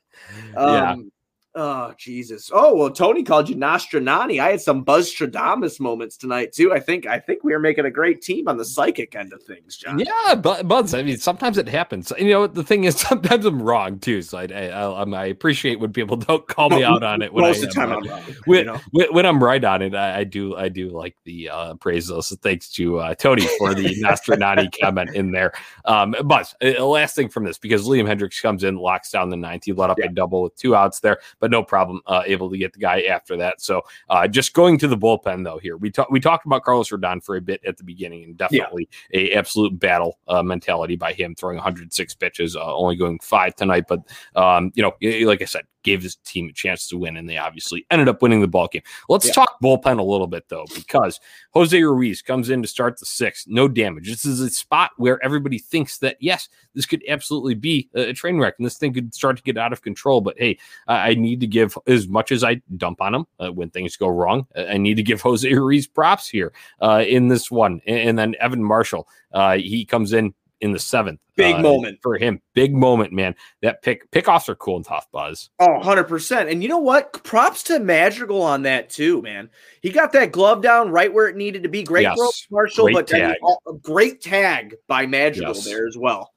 [0.55, 0.91] Yeah.
[0.91, 1.11] Um,
[1.55, 2.51] Um, Oh Jesus!
[2.53, 4.39] Oh well, Tony called you Nostranani.
[4.39, 6.71] I had some Buzz Stradamus moments tonight too.
[6.71, 9.41] I think I think we are making a great team on the psychic end of
[9.43, 9.97] things, John.
[9.99, 10.93] Yeah, but Buds.
[10.93, 12.13] I mean, sometimes it happens.
[12.19, 14.21] You know, the thing is, sometimes I'm wrong too.
[14.21, 17.33] So I, I, I, I appreciate when people don't call me out on it.
[17.33, 18.21] When Most I of the time, I'm wrong.
[18.45, 18.79] when, you know?
[19.11, 22.27] when, I'm right on it, I, I do I do like the uh, praise those.
[22.27, 25.53] So thanks to uh, Tony for the Nostranani comment in there.
[25.85, 29.37] Um, but uh, last thing from this, because Liam Hendriks comes in, locks down the
[29.37, 29.65] ninth.
[29.65, 30.05] He let up Yeah.
[30.05, 33.01] a double with two outs there, but no problem, uh, able to get the guy
[33.03, 33.61] after that.
[33.61, 35.57] So uh, just going to the bullpen though.
[35.57, 38.37] Here we talked we talked about Carlos Rodon for a bit at the beginning, and
[38.37, 43.55] definitely a absolute battle uh, mentality by him, throwing 106 pitches, uh, only going five
[43.55, 43.85] tonight.
[43.87, 44.01] But
[44.35, 44.93] um, you know,
[45.27, 48.21] like I said, gave his team a chance to win, and they obviously ended up
[48.21, 48.81] winning the ball game.
[49.07, 49.33] Let's Yeah.
[49.33, 51.19] talk bullpen a little bit though, because
[51.53, 54.07] Jose Ruiz comes in to start the sixth, no damage.
[54.07, 58.37] This is a spot where everybody thinks that yes, this could absolutely be a, train
[58.37, 60.21] wreck, and this thing could start to get out of control.
[60.21, 63.51] But hey, I, I need to give as much as I dump on him uh,
[63.51, 64.47] when things go wrong.
[64.55, 68.19] uh, I need to give Jose Ruiz props here uh, in this one, and, and
[68.19, 71.19] then Evan Marshall, uh, he comes in in the seventh.
[71.35, 71.99] Big uh, moment.
[72.01, 72.41] for him.
[72.53, 73.33] Big moment, man.
[73.61, 75.49] That pick pickoffs are cool and tough, Buzz.
[75.59, 76.51] Oh, 100%.
[76.51, 77.23] And you know what?
[77.23, 79.49] Props to Madrigal on that too, man.
[79.81, 81.83] He got that glove down right where it needed to be.
[81.83, 82.17] Great Yes.
[82.17, 83.37] throw, Marshall, Great but tag.
[83.41, 85.65] all- great tag by Madrigal Yes.
[85.65, 86.33] there as well.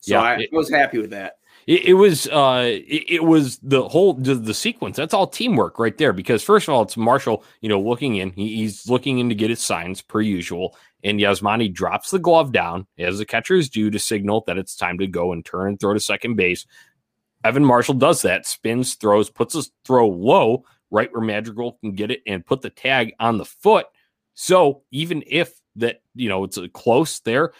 [0.00, 1.36] So Yeah, I, it- I was happy with that.
[1.66, 4.96] It, it was uh it, it was the whole the, the sequence.
[4.96, 6.12] That's all teamwork right there.
[6.12, 8.32] Because first of all, it's Marshall, you know, looking in.
[8.32, 10.76] He, he's looking in to get his signs per usual.
[11.04, 14.76] And Yasmani drops the glove down as the catcher is due to signal that it's
[14.76, 16.66] time to go and turn and throw to second base.
[17.44, 22.12] Evan Marshall does that, spins, throws, puts his throw low, right where Madrigal can get
[22.12, 23.86] it and put the tag on the foot.
[24.34, 27.52] So even if that, you know, it's a close there,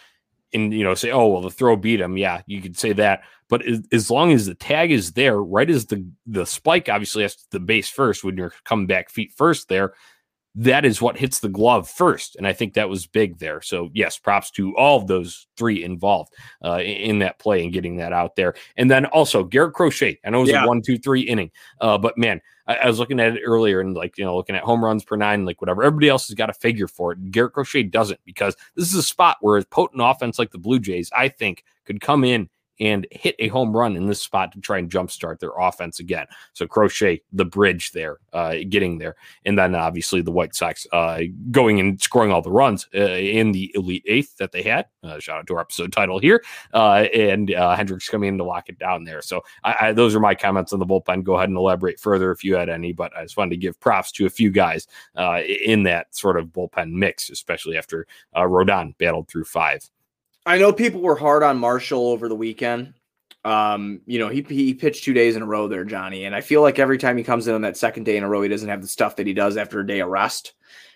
[0.53, 2.17] and you know, say, oh well, the throw beat him.
[2.17, 3.21] Yeah, you could say that.
[3.49, 7.23] But as, as long as the tag is there, right as the the spike obviously
[7.23, 9.93] has the base first when you're coming back feet first there,
[10.55, 12.35] that is what hits the glove first.
[12.35, 13.61] And I think that was big there.
[13.61, 17.97] So yes, props to all of those three involved uh, in that play and getting
[17.97, 18.53] that out there.
[18.77, 20.19] And then also Garrett Crochet.
[20.23, 20.65] I know it was Yeah.
[20.65, 21.49] a one, two, three inning,
[21.81, 24.55] uh, but man, I, I was looking at it earlier and like you know looking
[24.55, 25.83] at home runs per nine, like whatever.
[25.83, 27.31] Everybody else has got a figure for it.
[27.31, 30.79] Garrett Crochet doesn't because this is a spot where a potent offense like the Blue
[30.79, 32.47] Jays, I think, could come in
[32.79, 36.25] and hit a home run in this spot to try and jumpstart their offense again.
[36.53, 41.21] So Crochet, the bridge there, uh, getting there, and then obviously the White Sox uh,
[41.51, 44.87] going and scoring all the runs uh, in the Elite Eighth that they had.
[45.03, 48.43] Uh, shout out to our episode title here, uh, and uh, Hendriks coming in to
[48.43, 49.21] lock it down there.
[49.21, 51.23] So I, I, those are my comments on the bullpen.
[51.23, 53.79] Go ahead and elaborate further if you had any, but I just wanted to give
[53.79, 58.41] props to a few guys uh, in that sort of bullpen mix, especially after uh,
[58.41, 59.89] Rodon battled through five.
[60.45, 62.93] I know people were hard on Marshall over the weekend.
[63.45, 66.41] Um, you know, he he pitched two days in a row there, Johnny, and I
[66.41, 68.49] feel like every time he comes in on that second day in a row, he
[68.49, 70.53] doesn't have the stuff that he does after a day of rest.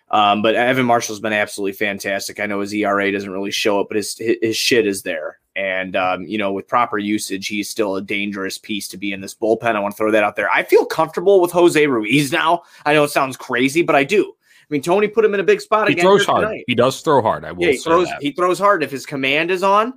[0.10, 2.39] Um, but Evan Marshall's been absolutely fantastic.
[2.39, 5.39] I know his ERA doesn't really show it, but his his, shit is there.
[5.57, 9.19] And um, you know, with proper usage, he's still a dangerous piece to be in
[9.19, 9.75] this bullpen.
[9.75, 10.49] I want to throw that out there.
[10.49, 12.62] I feel comfortable with Jose Ruiz now.
[12.86, 14.37] I know it sounds crazy, but I do.
[14.69, 16.03] I mean, Tony put him in a big spot He again.
[16.03, 16.43] throws hard.
[16.45, 16.65] tonight.
[16.67, 17.45] He does throw hard.
[17.45, 18.08] I will Yeah, he say throws.
[18.10, 18.21] that.
[18.21, 18.84] He throws hard.
[18.84, 19.93] If his command is on,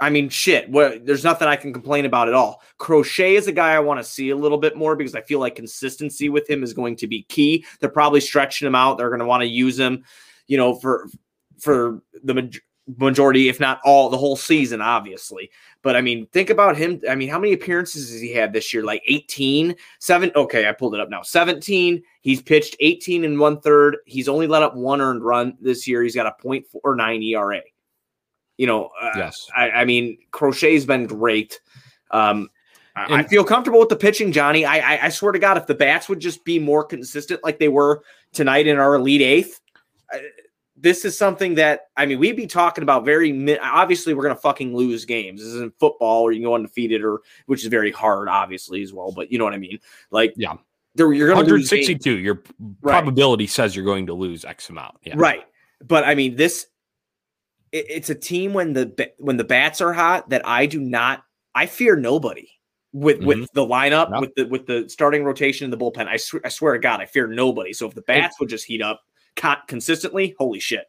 [0.00, 0.68] I mean, shit.
[0.68, 1.06] What?
[1.06, 2.60] There's nothing I can complain about at all.
[2.78, 5.38] Crochet is a guy I want to see a little bit more because I feel
[5.38, 7.64] like consistency with him is going to be key.
[7.80, 8.98] They're probably stretching him out.
[8.98, 10.04] They're going to want to use him,
[10.48, 11.08] you know, for
[11.60, 12.50] for the
[12.98, 15.50] majority, if not all, the whole season, obviously.
[15.82, 17.00] But I mean, think about him.
[17.08, 18.84] I mean, how many appearances has he had this year?
[18.84, 20.32] Like 18, seven.
[20.34, 21.22] Okay, I pulled it up now.
[21.22, 22.02] 17.
[22.20, 23.98] He's pitched 18 and one third.
[24.06, 26.02] He's only let up one earned run this year.
[26.02, 27.60] He's got a 0.49 ERA.
[28.56, 29.48] You know, uh, Yes.
[29.56, 31.60] I, I mean, Crochet's been great.
[32.10, 32.50] Um,
[32.96, 34.64] I, I feel comfortable with the pitching, Johnny.
[34.64, 37.58] I, I I swear to God, if the bats would just be more consistent like
[37.58, 39.60] they were tonight in our Elite Eighth,
[40.76, 43.58] this is something that I mean we'd be talking about very.
[43.58, 45.40] Obviously, we're gonna fucking lose games.
[45.40, 48.92] This isn't football where you can go undefeated or which is very hard, obviously as
[48.92, 49.12] well.
[49.12, 49.78] But you know what I mean.
[50.10, 50.54] Like Yeah.
[50.94, 51.88] there, you're gonna lose games.
[51.88, 52.18] 162.
[52.18, 52.42] Your
[52.82, 52.92] Right.
[52.92, 54.96] probability says you're going to lose X amount.
[55.02, 55.14] Yeah.
[55.16, 55.44] Right.
[55.86, 56.66] But I mean, this
[57.72, 61.22] it, it's a team when the when the bats are hot that I do not.
[61.54, 62.50] I fear nobody
[62.92, 63.44] with with mm-hmm.
[63.54, 64.20] the lineup Yep.
[64.20, 66.06] with the with the starting rotation in the bullpen.
[66.06, 67.72] I swear, I swear to God, I fear nobody.
[67.72, 69.02] So if the bats would just heat up
[69.36, 70.86] consistently, holy shit.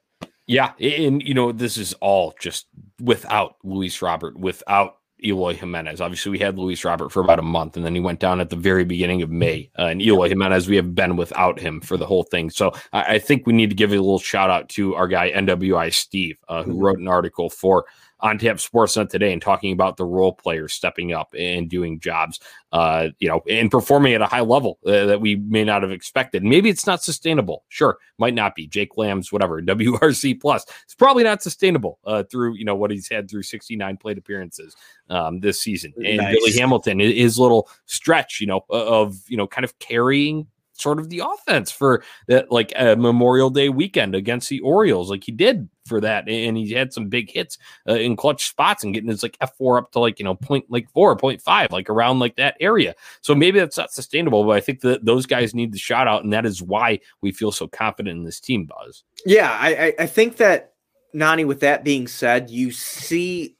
[0.47, 2.67] Yeah, and you know this is all just
[3.01, 5.99] without Luis Robert, without Eloy Jimenez.
[5.99, 8.49] Obviously, we had Luis Robert for about a month, and then he went down at
[8.49, 9.69] the very beginning of May.
[9.77, 12.49] Uh, and Eloy Jimenez, we have been without him for the whole thing.
[12.49, 15.31] So I, I think we need to give a little shout out to our guy
[15.31, 16.81] NWI Steve, uh, who Mhm.
[16.81, 17.85] wrote an article for
[18.19, 22.39] on Tap Sportsnet today and talking about the role players stepping up and doing jobs,
[22.71, 25.91] uh, you know, and performing at a high level uh, that we may not have
[25.91, 26.43] expected.
[26.43, 27.63] Maybe it's not sustainable.
[27.69, 28.67] Sure, might not be.
[28.67, 30.65] Jake Lamb's whatever WRC plus.
[30.83, 34.75] It's probably not sustainable uh, through you know what he's had through 69 plate appearances
[35.09, 35.93] um, this season.
[36.03, 36.35] And Nice.
[36.35, 40.99] Billy Hamilton, hi- his little stretch, you know, of you know, kind of carrying sort
[40.99, 45.31] of the offense for that like a Memorial Day weekend against the Orioles, like he
[45.31, 49.09] did for that, and he had some big hits uh, in clutch spots and getting
[49.09, 51.89] his like F four up to like you know point like four, point five, like
[51.89, 52.95] around like that area.
[53.21, 56.23] So maybe that's not sustainable, but I think that those guys need the shout out,
[56.23, 59.03] and that is why we feel so confident in this team, Buzz.
[59.25, 60.73] Yeah, I, I think that
[61.13, 61.45] Nani.
[61.45, 63.55] With that being said, you see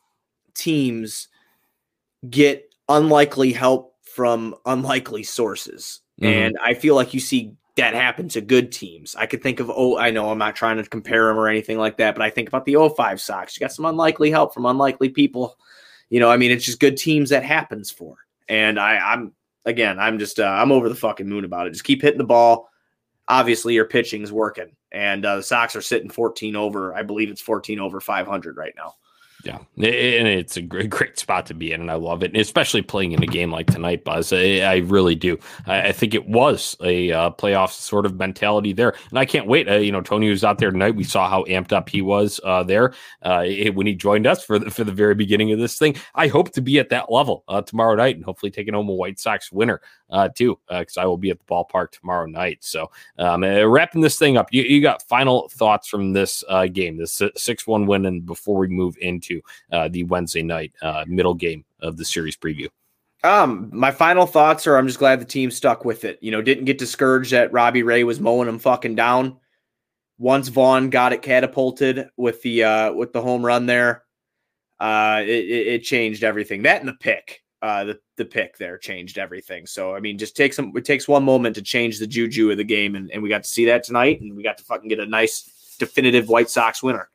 [0.54, 1.28] teams
[2.30, 6.28] get unlikely help from unlikely sources, Mhm.
[6.28, 9.16] and I feel like you see that happen to good teams.
[9.16, 11.78] I could think of oh, I know I'm not trying to compare them or anything
[11.78, 13.56] like that, but I think about the 05 Sox.
[13.56, 15.58] You got some unlikely help from unlikely people.
[16.10, 18.18] You know, I mean, it's just good teams that happens for.
[18.50, 19.34] And I, I'm
[19.66, 21.72] again, I'm just uh, I'm over the fucking moon about it.
[21.72, 22.70] Just keep hitting the ball.
[23.28, 26.96] Obviously, your pitching's working, and uh, the Sox are sitting 14 over.
[26.96, 28.96] I believe it's 14 over 500 right now.
[29.46, 32.42] Yeah, and it's a great, great spot to be in, and I love it, and
[32.42, 34.34] especially playing in a game like tonight, Buzz.
[34.34, 35.38] I, I really do.
[35.68, 39.46] I, I think it was a uh, playoff sort of mentality there, and I can't
[39.48, 39.70] wait.
[39.70, 40.96] Uh, you know, Tony was out there tonight.
[40.96, 44.44] We saw how amped up he was uh, there uh, it- when he joined us
[44.44, 45.96] for the, for the very beginning of this thing.
[46.16, 48.94] I hope to be at that level uh, tomorrow night, and hopefully taking home a
[48.94, 52.64] White Sox winner uh, too, because I will be at the ballpark tomorrow night.
[52.64, 57.22] So, um, wrapping this thing up, you, you got final thoughts from this game, this
[57.36, 59.27] six one win, and before we move into
[59.72, 62.68] uh, the Wednesday night uh, middle game of the series preview.
[63.24, 66.20] Um, my final thoughts are I'm just glad the team stuck with it.
[66.22, 69.38] You know, didn't get discouraged that Robbie Ray was mowing him fucking down.
[70.20, 74.04] Once Vaughn got it catapulted with the uh with the home run there,
[74.80, 76.64] uh it, it, changed everything.
[76.64, 77.44] That and the pick.
[77.62, 79.66] Uh the, the pick there changed everything.
[79.66, 82.58] So I mean just takes some it takes one moment to change the juju of
[82.58, 84.90] the game and, and we got to see that tonight and we got to fucking
[84.90, 87.10] get a nice definitive White Sox winner.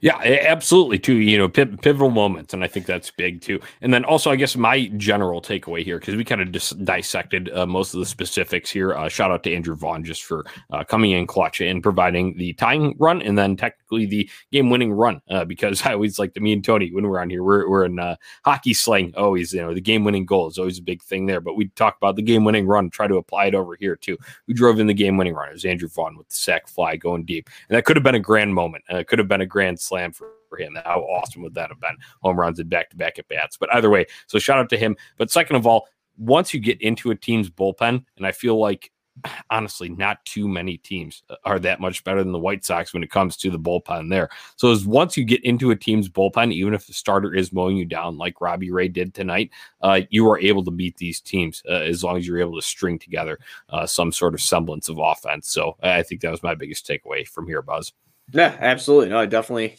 [0.00, 0.98] Yeah, absolutely.
[1.00, 3.58] Too, you know, piv- pivotal moments, and I think that's big too.
[3.80, 7.50] And then also, I guess my general takeaway here, because we kind of just dissected
[7.52, 8.94] uh, most of the specifics here.
[8.94, 12.52] Uh, shout out to Andrew Vaughn just for uh, coming in clutch and providing the
[12.54, 15.20] tying run, and then technically the game-winning run.
[15.28, 17.84] Uh, because I always like to me and Tony when we're on here, we're we're
[17.84, 19.12] in uh, hockey slang.
[19.16, 21.40] Always, you know, the game-winning goal is always a big thing there.
[21.40, 24.16] But we talk about the game-winning run, try to apply it over here too.
[24.46, 25.48] We drove in the game-winning run.
[25.48, 28.14] It was Andrew Vaughn with the sack fly going deep, and that could have been
[28.14, 28.84] a grand moment.
[28.92, 30.76] Uh, it could have been a grand slam for, for him.
[30.84, 31.96] How awesome would that have been?
[32.22, 33.56] Home runs and back to back at bats.
[33.56, 34.96] But either way, so shout out to him.
[35.16, 38.90] But second of all, once you get into a team's bullpen, and I feel like
[39.50, 43.10] honestly, not too many teams are that much better than the White Sox when it
[43.10, 44.28] comes to the bullpen there.
[44.56, 47.76] So as once you get into a team's bullpen, even if the starter is mowing
[47.76, 49.50] you down like Robbie Ray did tonight,
[49.82, 52.66] uh, you are able to beat these teams uh, as long as you're able to
[52.66, 53.38] string together
[53.70, 55.50] uh, some sort of semblance of offense.
[55.50, 57.92] So I think that was my biggest takeaway from here, Buzz.
[58.32, 59.08] Yeah, absolutely.
[59.10, 59.76] No, I definitely,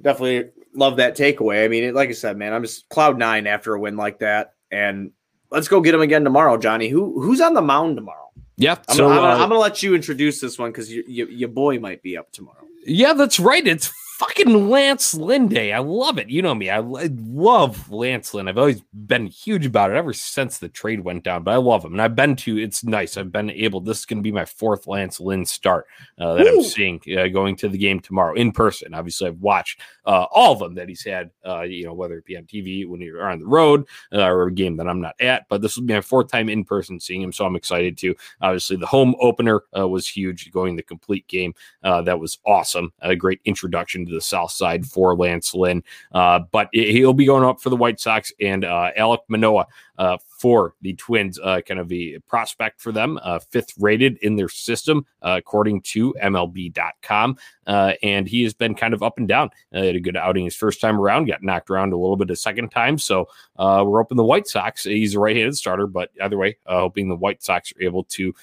[0.00, 1.64] definitely love that takeaway.
[1.64, 4.18] I mean, it, like I said, man, I'm just cloud nine after a win like
[4.20, 5.12] that, and
[5.50, 6.88] let's go get him again tomorrow, Johnny.
[6.88, 8.30] Who who's on the mound tomorrow?
[8.56, 8.76] Yeah.
[8.88, 11.02] I'm, so gonna, I'm, uh, gonna, I'm gonna let you introduce this one because you,
[11.06, 12.66] you, your boy might be up tomorrow.
[12.84, 13.66] Yeah, that's right.
[13.66, 15.72] It's fucking Lance Lynn Day.
[15.72, 16.28] I love it.
[16.28, 16.68] You know me.
[16.68, 18.48] I, I love Lance Lynn.
[18.48, 21.86] I've always been huge about it ever since the trade went down, but I love
[21.86, 21.92] him.
[21.92, 23.16] And I've been to, it's nice.
[23.16, 25.86] I've been able, this is going to be my fourth Lance Lynn start
[26.18, 28.92] uh, that I'm seeing uh, going to the game tomorrow in person.
[28.92, 32.26] Obviously, I've watched uh, all of them that he's had, uh, you know, whether it
[32.26, 35.14] be on TV when you're on the road uh, or a game that I'm not
[35.18, 37.32] at, but this will be my fourth time in person seeing him.
[37.32, 38.14] So I'm excited to.
[38.42, 41.54] Obviously, the home opener uh, was huge, going the complete game.
[41.82, 42.92] Uh, that was awesome.
[43.00, 45.82] A great introduction to the south side for Lance Lynn.
[46.12, 49.66] Uh, but he'll be going up for the White Sox and uh, Alek Manoah
[50.00, 54.36] uh, for the Twins, uh, kind of a prospect for them, uh, fifth rated in
[54.36, 57.36] their system, uh, according to MLB.com.
[57.66, 59.50] And he has been kind of up and down.
[59.72, 62.36] Had a good outing his first time around, got knocked around a little bit a
[62.36, 62.96] second time.
[62.96, 67.08] So we're hoping the White Sox, he's a right handed starter, but either way, hoping
[67.08, 68.34] the White Sox are able to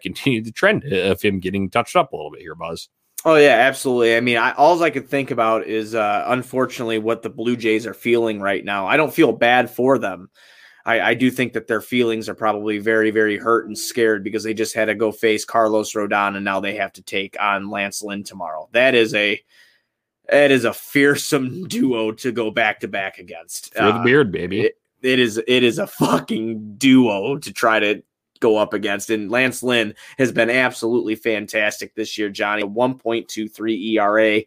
[0.00, 2.88] continue the trend of him getting touched up a little bit here, Buzz.
[3.24, 4.16] Oh yeah, absolutely.
[4.16, 7.86] I mean, I, all I could think about is uh, unfortunately what the Blue Jays
[7.86, 8.86] are feeling right now.
[8.86, 10.28] I don't feel bad for them.
[10.84, 14.42] I, I, do think that their feelings are probably very, very hurt and scared because
[14.42, 17.70] they just had to go face Carlos Rodon and now they have to take on
[17.70, 18.68] Lance Lynn tomorrow.
[18.72, 19.40] That is a
[20.28, 23.74] that is a fearsome duo to go back to back against.
[23.74, 24.62] For the uh, beard, baby.
[24.62, 28.02] It, it is it is a fucking duo to try to
[28.42, 29.08] go up against.
[29.08, 32.62] And Lance Lynn has been absolutely fantastic this year, Johnny.
[32.64, 34.42] 1.23 ERA.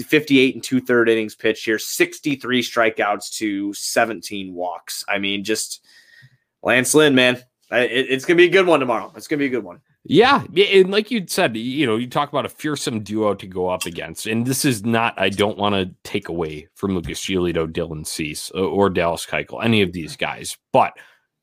[0.00, 5.04] 58 and two third innings pitched here, 63 strikeouts to 17 walks.
[5.06, 5.84] I mean, just
[6.62, 9.12] Lance Lynn, man, it's going to be a good one tomorrow.
[9.16, 9.80] It's going to be a good one.
[10.04, 13.68] Yeah, and like you said, you know, you talk about a fearsome duo to go
[13.68, 15.14] up against, and this is not.
[15.16, 19.64] I don't want to take away from Lucas Giolito, Dylan Cease, uh, or Dallas Keuchel,
[19.64, 20.94] any of these guys, but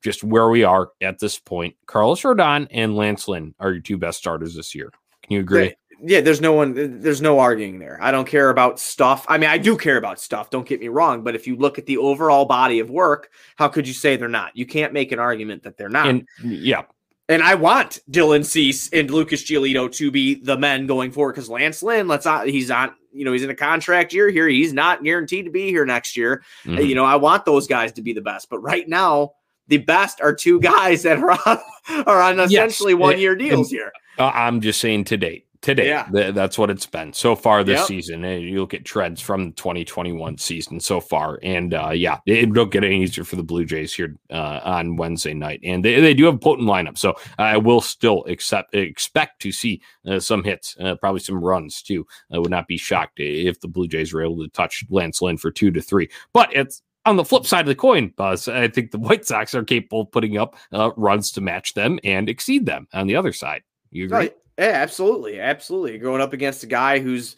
[0.04, 3.98] just where we are at this point, Carlos Rodon and Lance Lynn are your two
[3.98, 4.92] best starters this year.
[5.24, 5.76] Can you agree?
[6.02, 7.98] yeah, there's no one, there's no arguing there.
[8.02, 9.26] I don't care about stuff.
[9.28, 10.50] I mean, I do care about stuff.
[10.50, 13.68] Don't get me wrong, but if you look at the overall body of work, how
[13.68, 14.56] could you say they're not?
[14.56, 16.08] You can't make an argument that they're not.
[16.08, 16.84] And yeah,
[17.28, 21.50] and I want Dylan Cease and Lucas Giolito to be the men going forward because
[21.50, 24.48] Lance Lynn, let's not, he's on, you know, he's in a contract year here.
[24.48, 26.44] He's not guaranteed to be here next year.
[26.66, 26.82] Mm-hmm.
[26.82, 29.34] You know, I want those guys to be the best, but right now,
[29.70, 31.60] the best are two guys that are on,
[32.06, 33.00] are on essentially yes.
[33.00, 33.92] one year deals here.
[34.18, 35.88] I'm just saying to date today.
[35.88, 36.08] Yeah.
[36.12, 37.88] Th- that's what it's been so far this yep.
[37.88, 38.24] season.
[38.24, 41.40] And you look at trends from the 2021 season so far.
[41.44, 44.96] And uh, yeah, it, don't get any easier for the Blue Jays here uh, on
[44.96, 45.60] Wednesday night.
[45.64, 46.98] And they, they do have a potent lineup.
[46.98, 51.82] So I will still accept, expect to see uh, some hits, uh, probably some runs
[51.82, 52.06] too.
[52.32, 55.38] I would not be shocked if the Blue Jays were able to touch Lance Lynn
[55.38, 56.10] for two to three.
[56.34, 59.56] But it's on the flip side of the coin, Buzz, I think the White Sox
[59.56, 63.16] are capable of putting up uh, runs to match them and exceed them on the
[63.16, 63.64] other side.
[63.92, 64.18] You agree?
[64.18, 64.36] Right.
[64.58, 65.98] Yeah, absolutely, absolutely.
[65.98, 67.38] Going up against a guy who's,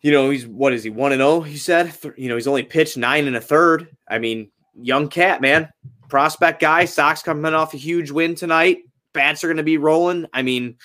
[0.00, 1.30] you know, he's what is he one and zero?
[1.30, 3.88] Oh, he said, you know, he's only pitched nine and a third.
[4.08, 5.68] I mean, young cat, man,
[6.08, 6.86] prospect guy.
[6.86, 8.78] Sox coming off a huge win tonight.
[9.12, 10.26] Bats are going to be rolling.
[10.32, 10.76] I mean,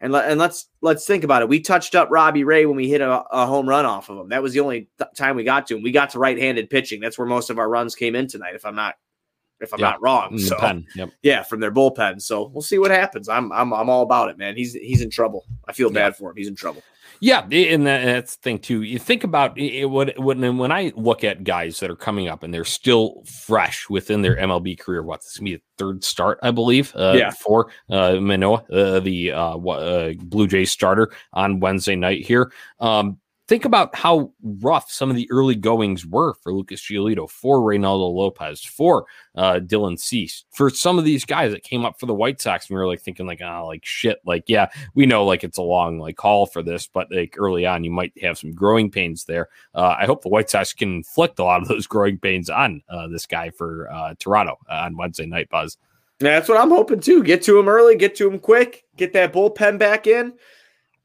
[0.00, 1.48] and let, and let's let's think about it.
[1.48, 4.28] We touched up Robbie Ray when we hit a, a home run off of him.
[4.28, 5.82] That was the only th- time we got to him.
[5.82, 7.00] We got to right-handed pitching.
[7.00, 8.54] That's where most of our runs came in tonight.
[8.54, 8.96] If I'm not
[9.60, 10.38] if I'm not wrong.
[10.38, 11.10] So yep.
[11.22, 12.20] yeah, from their bullpen.
[12.20, 13.28] So we'll see what happens.
[13.28, 14.56] I'm I'm I'm all about it, man.
[14.56, 15.46] He's he's in trouble.
[15.66, 16.36] I feel bad for him.
[16.36, 16.82] He's in trouble.
[17.20, 18.82] Yeah, and that's the thing too.
[18.82, 22.52] You think about it, when when I look at guys that are coming up and
[22.52, 25.02] they're still fresh within their MLB career.
[25.02, 26.94] What this gonna be a third start, I believe.
[26.94, 27.30] Uh, yeah.
[27.30, 32.52] for uh, Manoah, uh, the uh, uh, Blue Jays starter on Wednesday night here.
[32.80, 33.18] Um,
[33.48, 38.12] think about how rough some of the early goings were for Lucas Giolito, for Reynaldo
[38.12, 39.06] Lopez, for
[39.36, 42.68] uh, Dylan Cease, for some of these guys that came up for the White Sox.
[42.68, 45.58] And we were like thinking, like, oh, like shit, like, yeah, we know like it's
[45.58, 48.90] a long like call for this, but like early on, you might have some growing
[48.90, 49.48] pains there.
[49.74, 52.82] Uh, I hope the White Sox can inflict a lot of those growing pains on
[52.88, 55.78] uh, this guy for uh, Toronto on Wednesday night, Buzz.
[56.18, 57.22] That's what I'm hoping too.
[57.22, 60.32] Get to him early, get to him quick, get that bullpen back in,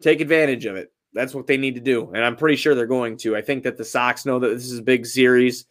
[0.02, 2.86] take advantage of it that's what they need to do, and I'm pretty sure they're
[2.86, 3.36] going to.
[3.36, 5.66] I think that the Sox know that this is a big series.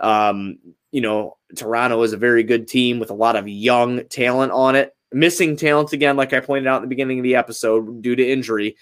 [0.00, 0.58] Um,
[0.90, 4.76] you know, Toronto is a very good team with a lot of young talent on
[4.76, 4.94] it.
[5.12, 8.26] Missing talent again, like I pointed out in the beginning of the episode, due to
[8.26, 8.76] injury.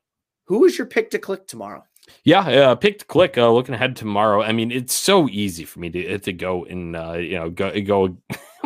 [0.47, 1.85] who is your pick to click tomorrow?
[2.25, 3.39] Yeah, uh, pick to click.
[3.39, 4.43] Uh, looking ahead tomorrow.
[4.43, 7.81] I mean, it's so easy for me to to go and uh, you know go
[7.81, 8.17] go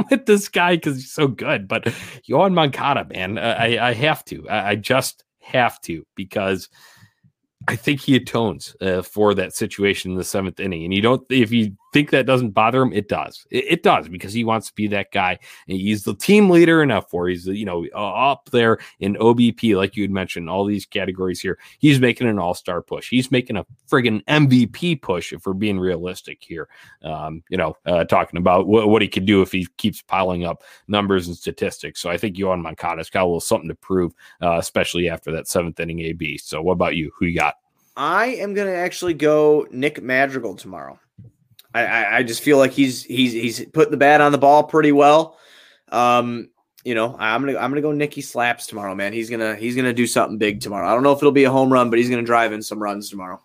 [0.11, 1.69] with this guy because he's so good.
[1.69, 1.85] But
[2.29, 4.49] Yoán Moncada, man, uh, I I have to.
[4.49, 6.69] I, I just have to because
[7.69, 10.85] I think he atones uh, for that situation in the seventh inning.
[10.85, 13.47] And you don't, if you think that doesn't bother him, it does.
[13.51, 15.39] It, it does because he wants to be that guy.
[15.69, 17.29] And he's the team leader enough for.
[17.29, 21.41] He's you know uh, up there in OBP, like you had mentioned, all these categories
[21.41, 21.59] here.
[21.79, 23.09] He's making an all star push.
[23.09, 25.33] He's making a friggin' MVP push.
[25.33, 26.69] If we're being realistic here,
[27.03, 30.45] um, you know, uh, talking about wh- what he could do if he keeps piling
[30.45, 32.01] up numbers and statistics.
[32.01, 34.13] So I think Yoán Moncada's got a little something to prove,
[34.43, 36.39] uh, especially after that seventh inning AB.
[36.39, 37.11] So what about you?
[37.19, 37.55] Who you got?
[37.97, 41.01] I am going to actually go Nick Madrigal tomorrow.
[41.75, 44.93] I, I, just feel like he's he's he's put the bat on the ball pretty
[44.93, 45.37] well.
[45.91, 46.49] Um,
[46.85, 49.13] you know, I'm gonna I'm gonna go Nicky slaps tomorrow, man.
[49.13, 50.89] He's gonna he's gonna do something big tomorrow.
[50.89, 52.83] I don't know if it'll be a home run, but he's gonna drive in some
[52.83, 53.41] runs tomorrow.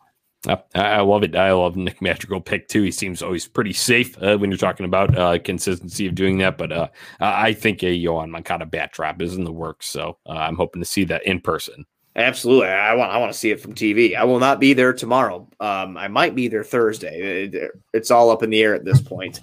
[0.75, 1.35] I love it.
[1.35, 2.83] I love Nick Madrigal pick too.
[2.83, 6.57] He seems always pretty safe uh, when you're talking about uh, consistency of doing that.
[6.57, 6.87] But uh,
[7.21, 10.81] I think a Yoán Moncada bat drop is in the works, so uh, I'm hoping
[10.81, 11.85] to see that in person.
[12.15, 14.15] Absolutely, I want I want to see it from TV.
[14.15, 15.47] I will not be there tomorrow.
[15.59, 17.45] Um, I might be there Thursday.
[17.51, 19.39] It- it's all up in the air at this point.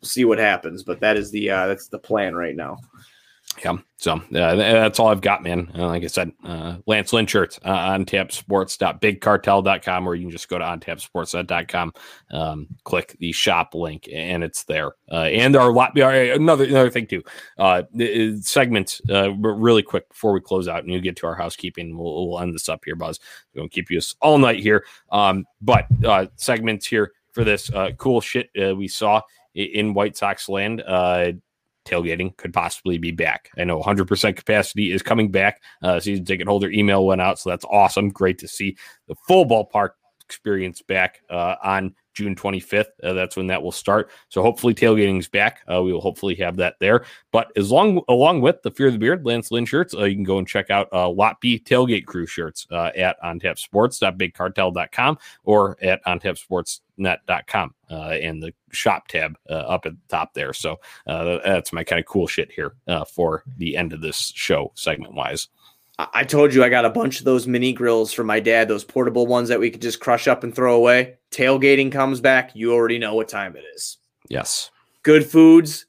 [0.00, 2.78] We'll see what happens, but that is the uh, that's the plan right now.
[3.62, 3.76] Yeah.
[3.96, 5.70] So uh, that's all I've got, man.
[5.74, 10.48] Uh, like I said, uh, Lance Lynn shirts uh, on tapsports.bigcartel.com, or you can just
[10.48, 11.92] go to ontapsports.com,
[12.32, 14.92] um, click the shop link, and it's there.
[15.10, 17.22] Uh, and our lot, uh, another another thing too,
[17.58, 21.36] uh, uh, segments, uh, really quick before we close out, and you get to our
[21.36, 21.96] housekeeping.
[21.96, 23.20] We'll, we'll end this up here, Buzz.
[23.54, 24.84] We're gonna keep you all night here.
[25.12, 29.22] Um, but uh, segments here for this uh, cool shit uh, we saw
[29.54, 30.82] in White Sox land.
[30.86, 31.32] Uh,
[31.84, 33.50] tailgating could possibly be back.
[33.58, 35.62] I know 100% capacity is coming back.
[35.82, 38.10] Uh, season ticket holder email went out, so that's awesome.
[38.10, 38.76] Great to see
[39.08, 39.90] the full ballpark
[40.24, 42.86] experience back uh, on June 25th.
[43.02, 44.10] Uh, that's when that will start.
[44.28, 45.60] So hopefully tailgating's back.
[45.70, 47.04] Uh, we will hopefully have that there.
[47.32, 50.14] But as long along with the Fear of the Beard Lance Lynn shirts, uh, you
[50.14, 55.76] can go and check out uh, Lot B tailgate crew shirts uh, at ontapsports.bigcartel.com or
[55.82, 60.52] at ontapsportsnet.com uh, and the shop tab uh, up at the top there.
[60.52, 64.32] So uh, that's my kind of cool shit here uh, for the end of this
[64.34, 65.48] show segment wise.
[65.98, 68.82] I told you I got a bunch of those mini grills for my dad, those
[68.82, 71.18] portable ones that we could just crush up and throw away.
[71.30, 72.50] Tailgating comes back.
[72.54, 73.98] You already know what time it is.
[74.28, 74.70] Yes.
[75.04, 75.86] Good foods,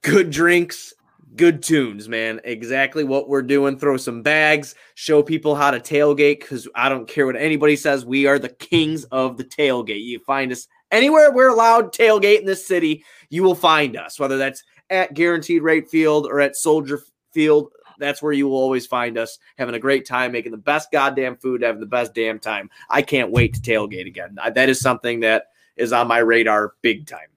[0.00, 0.94] good drinks,
[1.36, 2.40] good tunes, man.
[2.44, 3.78] Exactly what we're doing.
[3.78, 8.06] Throw some bags, show people how to tailgate because I don't care what anybody says.
[8.06, 10.04] We are the kings of the tailgate.
[10.04, 14.38] You find us anywhere we're allowed tailgate in this city, you will find us, whether
[14.38, 17.00] that's at Guaranteed Rate Field or at Soldier
[17.32, 17.72] Field.
[17.98, 21.36] That's where you will always find us having a great time, making the best goddamn
[21.36, 22.70] food, having the best damn time.
[22.88, 24.36] I can't wait to tailgate again.
[24.54, 27.28] That is something that is on my radar big time.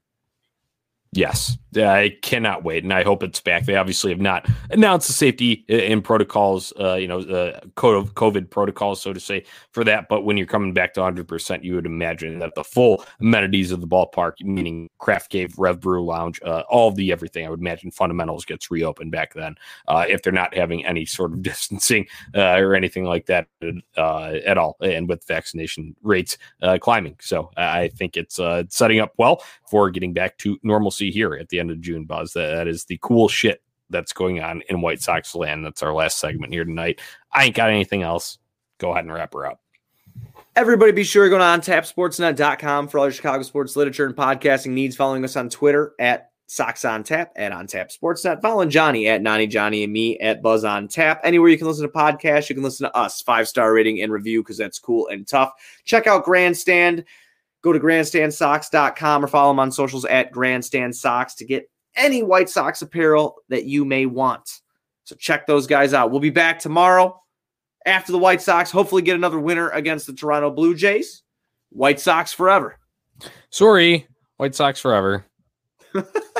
[1.15, 3.65] Yes, I cannot wait, and I hope it's back.
[3.65, 7.95] They obviously have not announced the safety uh, and protocols, uh, you know, the code
[7.95, 10.09] of COVID protocols, so to say, for that.
[10.09, 13.71] But when you're coming back to 100, percent you would imagine that the full amenities
[13.71, 17.61] of the ballpark, meaning Craft Kave, Rev Brew Lounge, uh, all the everything, I would
[17.61, 19.55] imagine fundamentals gets reopened back then.
[19.87, 23.47] Uh, if they're not having any sort of distancing uh, or anything like that
[23.95, 28.99] uh, at all, and with vaccination rates uh, climbing, so I think it's uh, setting
[28.99, 32.33] up well for getting back to normalcy here at the end of June, Buzz.
[32.33, 35.65] That, that is the cool shit that's going on in White Sox land.
[35.65, 36.99] That's our last segment here tonight.
[37.31, 38.37] I ain't got anything else.
[38.77, 39.61] Go ahead and wrap her up.
[40.55, 44.71] Everybody be sure to go to ontapsportsnet.com for all your Chicago sports literature and podcasting
[44.71, 44.95] needs.
[44.95, 48.41] Following us on Twitter at Sox on Tap at On Tap Sportsnet.
[48.41, 51.19] Following Johnny at Nani Johnny and me at Buzz on Tap.
[51.23, 53.21] Anywhere you can listen to podcasts, you can listen to us.
[53.21, 55.51] Five star rating and review because that's cool and tough.
[55.83, 57.03] Check out Grandstand.
[57.65, 62.47] Go to grandstandsox.com or follow them on socials at Grandstand Sox to get any White
[62.47, 64.61] Sox apparel that you may want.
[65.05, 66.11] So check those guys out.
[66.11, 67.19] We'll be back tomorrow
[67.83, 68.69] after the White Sox.
[68.69, 71.23] Hopefully, get another winner against the Toronto Blue Jays.
[71.69, 72.77] White Sox forever.
[73.49, 74.07] Sorry,
[74.37, 75.25] White Sox forever.